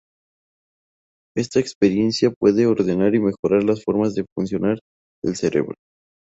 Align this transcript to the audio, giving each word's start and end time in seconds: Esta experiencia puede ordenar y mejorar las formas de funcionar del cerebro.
Esta 1.37 1.59
experiencia 1.59 2.31
puede 2.31 2.65
ordenar 2.65 3.13
y 3.13 3.19
mejorar 3.19 3.63
las 3.63 3.83
formas 3.83 4.15
de 4.15 4.25
funcionar 4.35 4.79
del 5.23 5.35
cerebro. 5.35 5.75